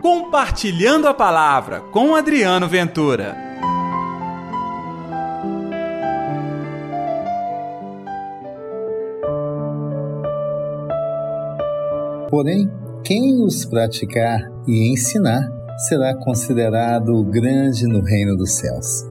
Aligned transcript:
Compartilhando 0.00 1.08
a 1.08 1.14
Palavra 1.14 1.80
com 1.90 2.14
Adriano 2.14 2.68
Ventura. 2.68 3.36
Porém, 12.30 12.70
quem 13.02 13.42
os 13.44 13.64
praticar 13.64 14.38
e 14.68 14.92
ensinar 14.92 15.40
será 15.88 16.14
considerado 16.14 17.24
grande 17.24 17.86
no 17.88 18.00
reino 18.00 18.36
dos 18.36 18.52
céus. 18.56 19.08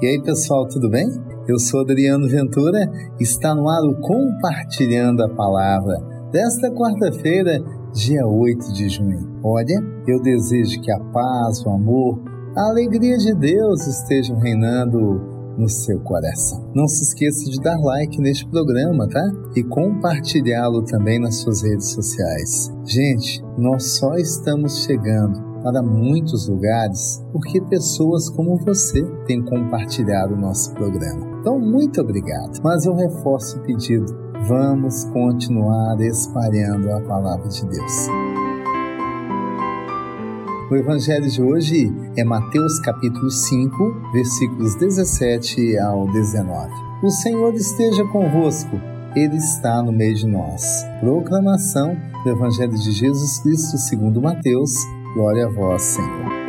E 0.00 0.06
aí, 0.06 0.22
pessoal, 0.22 0.66
tudo 0.66 0.88
bem? 0.88 1.06
Eu 1.46 1.58
sou 1.58 1.80
Adriano 1.80 2.26
Ventura, 2.26 2.90
está 3.20 3.54
no 3.54 3.68
ar 3.68 3.82
o 3.82 4.00
Compartilhando 4.00 5.22
a 5.22 5.28
Palavra 5.28 6.15
desta 6.36 6.70
quarta-feira, 6.70 7.64
dia 7.94 8.26
8 8.26 8.74
de 8.74 8.90
junho. 8.90 9.40
Olha, 9.42 9.74
eu 10.06 10.20
desejo 10.20 10.78
que 10.82 10.92
a 10.92 11.00
paz, 11.00 11.64
o 11.64 11.70
amor, 11.70 12.22
a 12.54 12.68
alegria 12.68 13.16
de 13.16 13.32
Deus 13.32 13.86
estejam 13.86 14.38
reinando 14.38 15.18
no 15.56 15.66
seu 15.66 15.98
coração. 16.00 16.70
Não 16.74 16.86
se 16.86 17.04
esqueça 17.04 17.50
de 17.50 17.58
dar 17.58 17.78
like 17.78 18.20
neste 18.20 18.46
programa, 18.50 19.08
tá? 19.08 19.22
E 19.56 19.64
compartilhá-lo 19.64 20.84
também 20.84 21.18
nas 21.18 21.36
suas 21.36 21.62
redes 21.62 21.88
sociais. 21.92 22.70
Gente, 22.84 23.42
nós 23.56 23.96
só 23.96 24.14
estamos 24.16 24.84
chegando 24.84 25.40
para 25.62 25.82
muitos 25.82 26.48
lugares 26.48 27.24
porque 27.32 27.62
pessoas 27.62 28.28
como 28.28 28.58
você 28.58 29.02
têm 29.26 29.42
compartilhado 29.42 30.34
o 30.34 30.38
nosso 30.38 30.70
programa. 30.74 31.36
Então, 31.40 31.58
muito 31.58 32.00
obrigado. 32.00 32.60
Mas 32.62 32.84
eu 32.84 32.94
reforço 32.94 33.56
o 33.58 33.62
pedido: 33.62 34.25
vamos 34.48 35.04
continuar 35.06 36.00
espalhando 36.00 36.92
a 36.92 37.00
palavra 37.00 37.48
de 37.48 37.66
Deus. 37.66 38.08
O 40.70 40.76
evangelho 40.76 41.28
de 41.28 41.42
hoje 41.42 41.92
é 42.16 42.22
Mateus 42.22 42.78
capítulo 42.80 43.28
5, 43.28 44.10
versículos 44.12 44.76
17 44.76 45.78
ao 45.78 46.10
19. 46.12 46.70
O 47.02 47.10
Senhor 47.10 47.54
esteja 47.54 48.04
convosco, 48.04 48.80
ele 49.16 49.36
está 49.36 49.82
no 49.82 49.92
meio 49.92 50.14
de 50.14 50.26
nós. 50.26 50.84
Proclamação 51.00 51.96
do 52.22 52.30
evangelho 52.30 52.74
de 52.74 52.92
Jesus 52.92 53.40
Cristo 53.40 53.76
segundo 53.78 54.22
Mateus. 54.22 54.72
Glória 55.14 55.46
a 55.46 55.50
vós, 55.50 55.82
Senhor. 55.82 56.46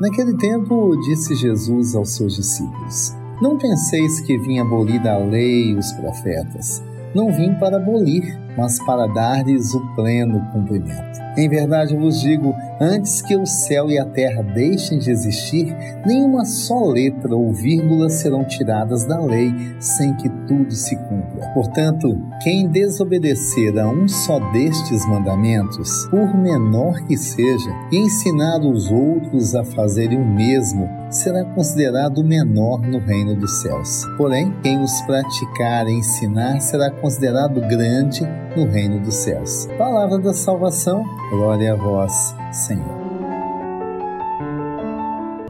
Naquele 0.00 0.36
tempo, 0.36 0.96
disse 1.02 1.34
Jesus 1.34 1.94
aos 1.94 2.16
seus 2.16 2.34
discípulos: 2.34 3.19
Não 3.40 3.56
penseis 3.56 4.20
que 4.20 4.36
vim 4.36 4.58
abolir 4.58 5.06
a 5.08 5.16
lei 5.16 5.70
e 5.70 5.74
os 5.74 5.90
profetas. 5.92 6.82
Não 7.14 7.32
vim 7.32 7.54
para 7.54 7.78
abolir, 7.78 8.38
mas 8.56 8.78
para 8.84 9.06
dar-lhes 9.06 9.74
o 9.74 9.94
pleno 9.94 10.40
cumprimento. 10.52 11.20
Em 11.36 11.48
verdade 11.48 11.96
vos 11.96 12.20
digo: 12.20 12.54
antes 12.80 13.22
que 13.22 13.36
o 13.36 13.46
céu 13.46 13.90
e 13.90 13.98
a 13.98 14.04
terra 14.04 14.42
deixem 14.42 14.98
de 14.98 15.10
existir, 15.10 15.74
nenhuma 16.04 16.44
só 16.44 16.86
letra 16.86 17.34
ou 17.34 17.52
vírgula 17.52 18.08
serão 18.10 18.44
tiradas 18.44 19.04
da 19.04 19.20
lei 19.20 19.52
sem 19.78 20.14
que 20.16 20.28
tudo 20.46 20.72
se 20.72 20.96
cumpra. 20.96 21.50
Portanto, 21.54 22.20
quem 22.42 22.68
desobedecer 22.68 23.78
a 23.78 23.88
um 23.88 24.08
só 24.08 24.38
destes 24.52 25.06
mandamentos, 25.08 26.06
por 26.10 26.36
menor 26.36 27.00
que 27.06 27.16
seja, 27.16 27.70
e 27.92 27.98
ensinar 27.98 28.60
os 28.60 28.90
outros 28.90 29.54
a 29.54 29.64
fazerem 29.64 30.18
o 30.18 30.26
mesmo, 30.26 30.88
será 31.10 31.44
considerado 31.44 32.22
menor 32.22 32.80
no 32.80 32.98
reino 32.98 33.34
dos 33.34 33.62
céus. 33.62 34.04
Porém, 34.16 34.54
quem 34.62 34.80
os 34.82 35.00
praticar 35.02 35.86
e 35.86 35.98
ensinar 35.98 36.60
será 36.60 36.90
considerado 36.90 37.60
grande 37.60 38.22
no 38.56 38.66
reino 38.66 39.00
dos 39.00 39.14
céus. 39.14 39.66
Palavra 39.78 40.18
da 40.18 40.32
salvação, 40.32 41.04
glória 41.30 41.72
a 41.72 41.76
vós, 41.76 42.34
Senhor. 42.52 43.00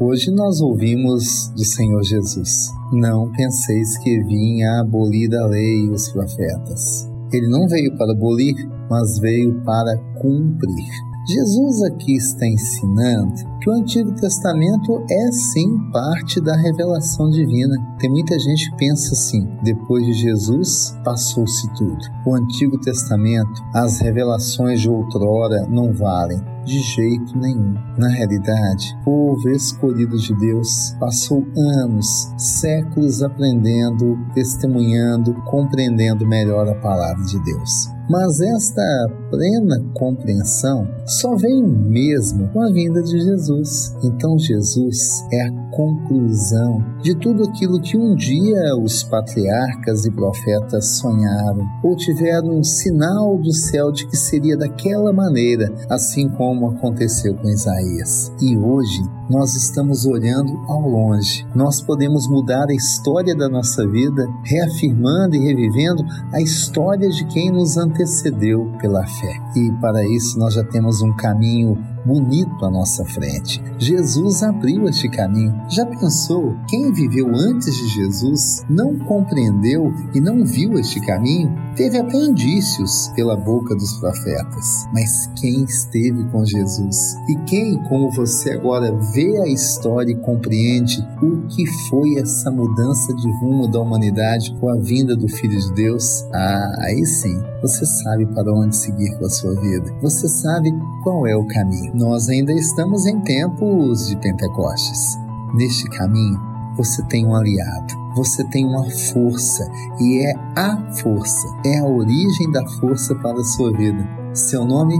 Hoje 0.00 0.30
nós 0.30 0.60
ouvimos 0.60 1.48
do 1.56 1.64
Senhor 1.64 2.02
Jesus: 2.04 2.72
Não 2.92 3.30
penseis 3.32 3.98
que 3.98 4.22
vinha 4.22 4.80
abolir 4.80 5.34
a 5.34 5.46
lei 5.46 5.86
e 5.86 5.90
os 5.90 6.08
profetas. 6.10 7.10
Ele 7.32 7.48
não 7.48 7.66
veio 7.68 7.96
para 7.96 8.12
abolir, 8.12 8.54
mas 8.88 9.18
veio 9.18 9.60
para 9.64 9.98
cumprir. 10.20 11.07
Jesus 11.28 11.82
aqui 11.82 12.16
está 12.16 12.46
ensinando 12.46 13.34
que 13.60 13.68
o 13.68 13.74
Antigo 13.74 14.14
Testamento 14.14 15.04
é 15.10 15.30
sim 15.30 15.78
parte 15.92 16.40
da 16.40 16.56
revelação 16.56 17.28
divina. 17.28 17.74
Tem 17.98 18.08
muita 18.08 18.38
gente 18.38 18.70
que 18.70 18.76
pensa 18.78 19.12
assim: 19.12 19.46
depois 19.62 20.06
de 20.06 20.14
Jesus, 20.14 20.96
passou-se 21.04 21.68
tudo. 21.74 21.98
O 22.26 22.34
Antigo 22.34 22.80
Testamento, 22.80 23.62
as 23.74 24.00
revelações 24.00 24.80
de 24.80 24.88
outrora 24.88 25.66
não 25.68 25.92
valem 25.92 26.40
de 26.68 26.80
jeito 26.80 27.36
nenhum. 27.38 27.74
Na 27.96 28.08
realidade, 28.08 28.94
o 29.00 29.04
povo 29.04 29.48
escolhido 29.48 30.18
de 30.18 30.36
Deus 30.36 30.94
passou 31.00 31.44
anos, 31.56 32.30
séculos 32.36 33.22
aprendendo, 33.22 34.18
testemunhando, 34.34 35.32
compreendendo 35.46 36.26
melhor 36.26 36.68
a 36.68 36.74
palavra 36.74 37.24
de 37.24 37.42
Deus. 37.42 37.98
Mas 38.10 38.40
esta 38.40 38.82
plena 39.30 39.84
compreensão 39.92 40.88
só 41.04 41.36
veio 41.36 41.68
mesmo 41.68 42.48
com 42.48 42.62
a 42.62 42.72
vinda 42.72 43.02
de 43.02 43.20
Jesus. 43.20 43.94
Então, 44.02 44.38
Jesus 44.38 45.26
é 45.30 45.42
a 45.42 45.52
conclusão 45.70 46.82
de 47.02 47.14
tudo 47.14 47.44
aquilo 47.44 47.80
que 47.82 47.98
um 47.98 48.14
dia 48.14 48.74
os 48.82 49.04
patriarcas 49.04 50.06
e 50.06 50.10
profetas 50.10 50.98
sonharam 50.98 51.66
ou 51.84 51.94
tiveram 51.94 52.58
um 52.58 52.64
sinal 52.64 53.36
do 53.36 53.52
céu 53.52 53.92
de 53.92 54.06
que 54.06 54.16
seria 54.16 54.56
daquela 54.56 55.12
maneira, 55.12 55.70
assim 55.90 56.30
como 56.30 56.57
aconteceu 56.66 57.34
com 57.34 57.48
Isaías. 57.48 58.32
E 58.40 58.56
hoje 58.56 59.02
nós 59.28 59.54
estamos 59.54 60.06
olhando 60.06 60.56
ao 60.66 60.80
longe. 60.80 61.46
Nós 61.54 61.82
podemos 61.82 62.26
mudar 62.28 62.66
a 62.68 62.74
história 62.74 63.36
da 63.36 63.48
nossa 63.48 63.86
vida, 63.86 64.26
reafirmando 64.42 65.36
e 65.36 65.38
revivendo 65.38 66.02
a 66.32 66.40
história 66.40 67.08
de 67.10 67.24
quem 67.26 67.50
nos 67.52 67.76
antecedeu 67.76 68.72
pela 68.80 69.06
fé. 69.06 69.40
E 69.54 69.70
para 69.80 70.02
isso 70.08 70.38
nós 70.38 70.54
já 70.54 70.64
temos 70.64 71.02
um 71.02 71.14
caminho 71.14 71.78
bonito 72.04 72.64
à 72.64 72.70
nossa 72.70 73.04
frente. 73.04 73.62
Jesus 73.78 74.42
abriu 74.42 74.88
este 74.88 75.08
caminho. 75.08 75.54
Já 75.68 75.86
pensou? 75.86 76.56
Quem 76.68 76.92
viveu 76.92 77.28
antes 77.34 77.74
de 77.76 77.88
Jesus 77.88 78.64
não 78.68 78.98
compreendeu 78.98 79.92
e 80.14 80.20
não 80.20 80.44
viu 80.44 80.78
este 80.78 81.00
caminho? 81.00 81.54
Teve 81.76 81.98
até 81.98 82.16
indícios 82.16 83.08
pela 83.14 83.36
boca 83.36 83.74
dos 83.74 83.92
profetas. 83.98 84.86
Mas 84.92 85.30
quem 85.40 85.64
esteve 85.64 86.24
com 86.30 86.44
Jesus? 86.44 87.14
E 87.28 87.36
quem, 87.46 87.80
como 87.84 88.10
você 88.10 88.52
agora 88.52 88.92
vê 89.12 89.40
a 89.42 89.46
história 89.46 90.10
e 90.10 90.16
compreende 90.16 90.98
o 91.22 91.46
que 91.46 91.66
foi 91.88 92.16
essa 92.18 92.50
mudança 92.50 93.14
de 93.14 93.30
rumo 93.40 93.68
da 93.70 93.80
humanidade 93.80 94.54
com 94.58 94.68
a 94.68 94.76
vinda 94.76 95.16
do 95.16 95.28
Filho 95.28 95.58
de 95.58 95.72
Deus? 95.74 96.24
Ah, 96.34 96.72
aí 96.80 97.04
sim, 97.06 97.40
você 97.62 97.84
sabe 97.86 98.26
para 98.26 98.52
onde 98.52 98.76
seguir 98.76 99.16
com 99.18 99.26
a 99.26 99.30
sua 99.30 99.54
vida. 99.60 99.94
Você 100.02 100.28
sabe 100.28 100.70
qual 101.02 101.26
é 101.26 101.36
o 101.36 101.46
caminho. 101.46 101.87
Nós 101.94 102.28
ainda 102.28 102.52
estamos 102.52 103.06
em 103.06 103.20
tempos 103.20 104.08
de 104.08 104.16
Pentecostes. 104.16 105.18
Neste 105.54 105.88
caminho, 105.90 106.38
você 106.76 107.02
tem 107.04 107.26
um 107.26 107.34
aliado, 107.34 107.94
você 108.14 108.44
tem 108.44 108.64
uma 108.64 108.84
força 109.12 109.68
e 109.98 110.26
é 110.26 110.34
a 110.56 110.76
força, 110.94 111.48
é 111.64 111.78
a 111.78 111.86
origem 111.86 112.50
da 112.52 112.66
força 112.80 113.14
para 113.16 113.40
a 113.40 113.44
sua 113.44 113.72
vida. 113.72 114.06
Seu 114.34 114.64
nome, 114.64 114.94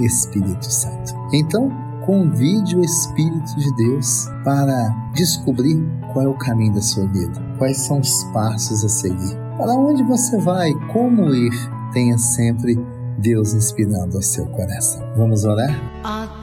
Espírito 0.00 0.70
Santo. 0.70 1.14
Então, 1.32 1.70
convide 2.04 2.76
o 2.76 2.84
Espírito 2.84 3.56
de 3.56 3.74
Deus 3.76 4.26
para 4.44 4.88
descobrir 5.14 5.82
qual 6.12 6.24
é 6.24 6.28
o 6.28 6.36
caminho 6.36 6.74
da 6.74 6.82
sua 6.82 7.06
vida, 7.06 7.40
quais 7.58 7.78
são 7.78 8.00
os 8.00 8.24
passos 8.24 8.84
a 8.84 8.88
seguir, 8.88 9.36
para 9.56 9.72
onde 9.72 10.02
você 10.02 10.36
vai, 10.38 10.72
como 10.92 11.32
ir. 11.32 11.52
Tenha 11.92 12.18
sempre 12.18 12.76
Deus 13.18 13.54
inspirando 13.54 14.16
ao 14.16 14.22
seu 14.22 14.46
coração. 14.46 15.02
Vamos 15.16 15.44
orar? 15.44 15.70
Atende, 16.02 16.33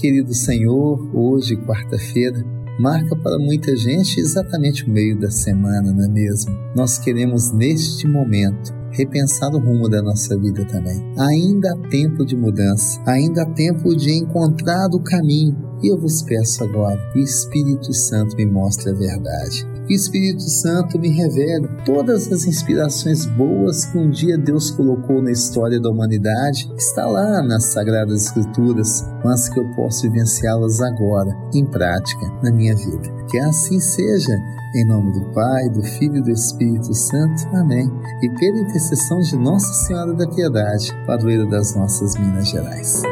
Querido 0.00 0.32
Senhor, 0.32 1.14
hoje, 1.14 1.58
quarta-feira, 1.58 2.42
marca 2.80 3.14
para 3.16 3.38
muita 3.38 3.76
gente 3.76 4.18
exatamente 4.18 4.88
o 4.88 4.90
meio 4.90 5.20
da 5.20 5.30
semana, 5.30 5.92
não 5.92 6.02
é 6.02 6.08
mesmo? 6.08 6.50
Nós 6.74 6.98
queremos 6.98 7.52
neste 7.52 8.08
momento 8.08 8.72
repensar 8.92 9.50
o 9.54 9.58
rumo 9.58 9.90
da 9.90 10.00
nossa 10.00 10.38
vida 10.38 10.64
também. 10.64 11.04
Ainda 11.18 11.74
há 11.74 11.88
tempo 11.90 12.24
de 12.24 12.34
mudança, 12.34 12.98
ainda 13.06 13.42
há 13.42 13.46
tempo 13.50 13.94
de 13.94 14.10
encontrar 14.12 14.88
o 14.94 15.00
caminho. 15.00 15.54
E 15.82 15.92
eu 15.92 16.00
vos 16.00 16.22
peço 16.22 16.64
agora, 16.64 16.98
o 17.14 17.18
Espírito 17.18 17.92
Santo 17.92 18.34
me 18.36 18.46
mostre 18.46 18.88
a 18.88 18.94
verdade 18.94 19.68
o 19.90 19.92
Espírito 19.92 20.42
Santo 20.42 21.00
me 21.00 21.08
revele 21.08 21.68
todas 21.84 22.30
as 22.30 22.44
inspirações 22.44 23.26
boas 23.26 23.84
que 23.86 23.98
um 23.98 24.08
dia 24.08 24.38
Deus 24.38 24.70
colocou 24.70 25.20
na 25.20 25.32
história 25.32 25.80
da 25.80 25.90
humanidade, 25.90 26.70
está 26.78 27.06
lá 27.06 27.42
nas 27.42 27.64
Sagradas 27.72 28.26
Escrituras, 28.26 29.04
mas 29.24 29.48
que 29.48 29.58
eu 29.58 29.68
posso 29.74 30.02
vivenciá-las 30.02 30.80
agora, 30.80 31.36
em 31.52 31.66
prática, 31.66 32.24
na 32.40 32.52
minha 32.52 32.76
vida. 32.76 33.10
Que 33.28 33.38
assim 33.40 33.80
seja, 33.80 34.32
em 34.76 34.86
nome 34.86 35.12
do 35.12 35.32
Pai, 35.32 35.68
do 35.70 35.82
Filho 35.82 36.18
e 36.18 36.22
do 36.22 36.30
Espírito 36.30 36.94
Santo. 36.94 37.48
Amém. 37.52 37.90
E 38.22 38.30
pela 38.38 38.60
intercessão 38.60 39.18
de 39.18 39.36
Nossa 39.36 39.72
Senhora 39.86 40.14
da 40.14 40.28
Piedade, 40.28 40.92
padroeira 41.04 41.46
das 41.46 41.74
nossas 41.74 42.14
Minas 42.16 42.48
Gerais. 42.48 43.02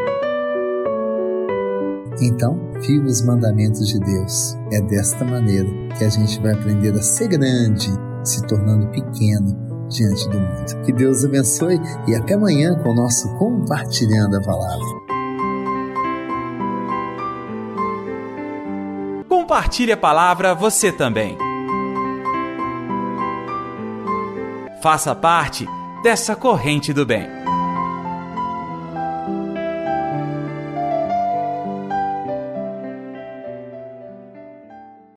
Então, 2.20 2.58
viva 2.80 3.06
os 3.06 3.22
mandamentos 3.22 3.86
de 3.86 3.98
Deus. 4.00 4.56
É 4.72 4.80
desta 4.82 5.24
maneira 5.24 5.68
que 5.96 6.04
a 6.04 6.08
gente 6.08 6.40
vai 6.40 6.52
aprender 6.52 6.92
a 6.92 7.02
ser 7.02 7.28
grande, 7.28 7.90
se 8.24 8.42
tornando 8.46 8.88
pequeno 8.88 9.86
diante 9.88 10.28
do 10.28 10.38
mundo. 10.38 10.84
Que 10.84 10.92
Deus 10.92 11.24
abençoe 11.24 11.80
e 12.06 12.14
até 12.14 12.34
amanhã 12.34 12.74
com 12.82 12.90
o 12.90 12.94
nosso 12.94 13.28
Compartilhando 13.36 14.36
a 14.36 14.40
Palavra. 14.40 15.08
Compartilhe 19.28 19.92
a 19.92 19.96
palavra 19.96 20.54
você 20.54 20.92
também. 20.92 21.38
Faça 24.82 25.14
parte 25.14 25.66
dessa 26.02 26.36
corrente 26.36 26.92
do 26.92 27.06
bem. 27.06 27.26